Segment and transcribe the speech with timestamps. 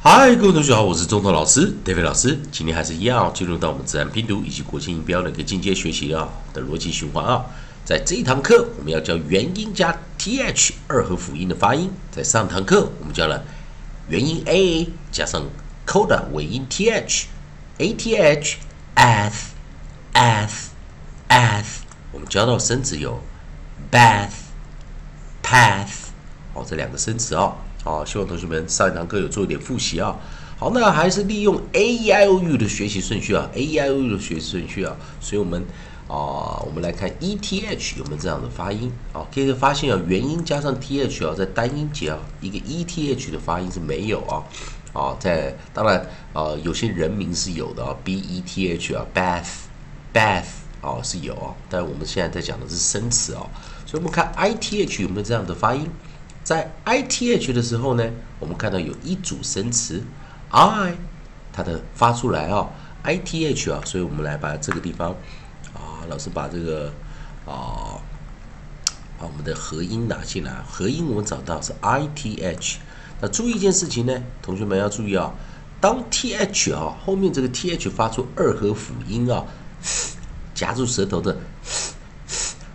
[0.00, 2.38] 嗨，各位同学好，我是中头老师 David 老师。
[2.52, 7.44] 今天还是一样，进入到我们自然拼读以及国际音标的一个进阶学习啊的逻辑循环啊。
[7.84, 11.90] 在这一堂课，我们要教元音加 th 二合辅音的发音。
[12.12, 13.42] 在上堂课，我们教了
[14.08, 15.42] 元音 a 加上
[15.84, 17.26] coda 尾音 th，ath
[20.14, 20.68] ath
[21.28, 21.64] ath。
[22.12, 23.20] 我们教到生词有
[23.90, 24.30] bath
[25.42, 25.88] path，
[26.54, 27.56] 哦，这两个生词哦。
[27.88, 30.14] 啊，希望同学们上一堂课有做一点复习啊。
[30.58, 34.94] 好，那还是利用 a e i o u 的学习顺序啊，a e i o u 的学习顺序啊。
[35.20, 35.64] 所以，我们
[36.06, 39.24] 啊，我们来看 e t h 有没有这样的发音啊？
[39.32, 44.44] 可以发现啊，元音加上 t h 啊，在单音节啊，一个 e t h 的发音是没有啊。
[44.92, 49.46] 啊，在当然啊，有些人名是有的啊，b e t h 啊，bath
[50.12, 50.44] bath
[50.82, 53.46] 啊是有啊，但我们现在在讲的是生词啊。
[53.86, 55.88] 所以我们看 i t h 有没有这样的发音？
[56.48, 60.02] 在 i t h 的时候呢，我们看到有一组生词
[60.48, 60.94] i，
[61.52, 62.70] 它的发出来啊
[63.02, 65.10] ，i t h 啊，所以我们来把这个地方
[65.74, 66.90] 啊，老师把这个
[67.44, 68.00] 啊，
[69.18, 72.78] 把我们的合音拿进来，合音我们找到是 i t h。
[73.20, 75.34] 那注意一件事情呢，同学们要注意啊，
[75.82, 79.44] 当 t h 啊后面这个 t h 发出二合辅音啊，
[80.54, 81.36] 夹住舌头的，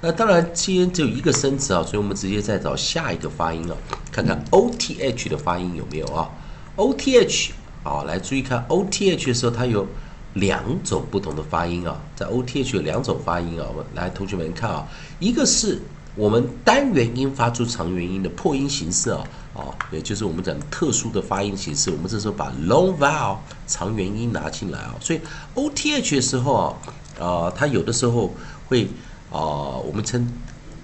[0.00, 3.76] 那当然，今天只有一个生词啊，所以我们直接再找下一个发音啊，
[4.12, 6.30] 看看 o t h 的发音有没有啊
[6.76, 7.52] ？o t h，
[7.82, 9.86] 啊，来注意看 o t h 的时候，它有
[10.34, 14.86] 两种不同的发音啊，在 o t h 有两种发音啊，我们来同学们看啊，
[15.18, 15.80] 一个是。
[16.18, 19.22] 我们单元音发出长元音的破音形式啊，
[19.54, 21.92] 啊，也就是我们讲特殊的发音形式。
[21.92, 23.36] 我们这时候把 long vowel
[23.68, 25.20] 长元音拿进来啊，所以
[25.54, 28.34] o t h 的时候啊，啊，它有的时候
[28.66, 28.88] 会
[29.30, 30.28] 啊，我们称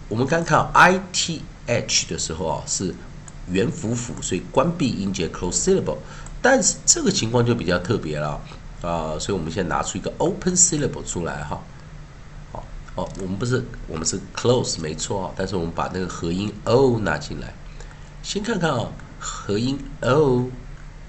[0.09, 2.95] 我们刚看 i t h 的时候啊，是
[3.51, 5.99] 元辅辅，所以关闭音节 close syllable。
[6.41, 8.41] 但是这个情况就比较特别了
[8.83, 11.61] 啊，所以我们现在拿出一个 open syllable 出来哈。
[12.97, 17.53] 哦，我们不是，我们是 close 没错啊，但是我们把那个合音 o 拿进来，
[18.23, 18.87] 先看看啊，
[19.19, 20.49] 合音 o，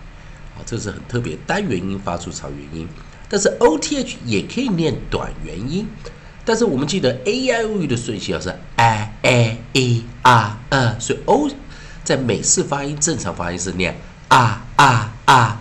[0.54, 2.88] 好，这是很特别，单元音发出长元音，
[3.28, 5.88] 但是 o t h 也可以念短元音。
[6.50, 11.48] 但是我们记得 a i o u 的顺序啊是 a a e r e，所以 o
[12.02, 13.96] 在美式发音正常发音是念
[14.26, 15.60] 啊啊啊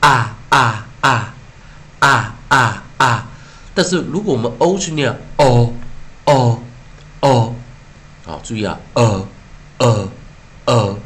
[0.00, 1.36] 啊啊啊
[2.00, 3.28] 啊啊啊
[3.74, 5.72] 但是如果我们 o 去念 o
[6.24, 6.62] o
[7.20, 7.54] o，
[8.24, 9.28] 好，注意啊 o
[9.78, 10.08] o
[10.64, 10.98] o，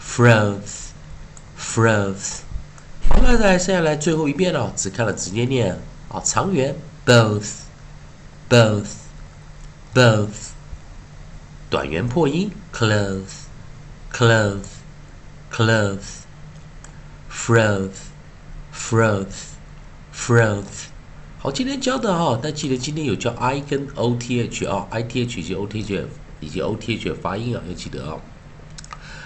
[0.00, 0.92] froth,
[1.58, 2.40] froth.
[3.08, 5.78] 好了，再接下来最后一遍了，只看了直接念
[6.08, 6.74] 啊，长元
[7.06, 7.50] both,
[8.48, 8.88] both,
[9.94, 10.50] both，
[11.70, 13.44] 短元破音 clothes,
[14.12, 16.24] clothes。clothes,
[17.30, 18.10] froth,
[18.72, 19.54] froth,
[20.12, 20.87] froth。
[21.41, 26.05] 好，今天教的哈，但记得今天有教 i 跟 o t h 啊，i t h 以及 o t h
[26.41, 28.17] 以及 o t h 的发音啊，要记得啊。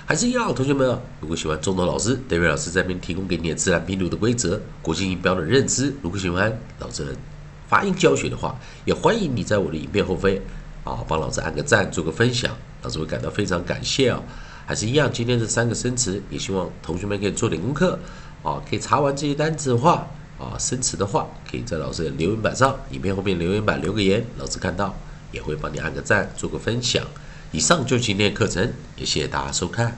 [0.06, 7.16] 还是一样，同学们啊，如果喜欢中德老师，David 老师这边提供给你的自然拼读的规则、国际音标的认知，如果喜欢老师的
[7.68, 8.56] 发音教学的话，
[8.86, 10.32] 也欢迎你在我的影片后方
[10.84, 14.22] 啊，帮老师按个赞，做个分享，老师会感到非常感谢啊。
[14.68, 17.98] 还是一样，今天这三个生词，也希望同学们可以做点功课，
[18.44, 20.08] 啊，可以查完这些单词的话，
[20.44, 24.96] 啊，生词的话，可以在老师的留言板上，影片后面留言板留个言，老师看到
[25.32, 27.06] 也会帮你按个赞，做个分享。
[27.52, 29.96] 以上就今天的课程，也谢谢大家收看。